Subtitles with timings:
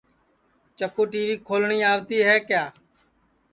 [0.77, 2.63] چکُو ٹی وی کھولٹؔی آوتی ہے کیا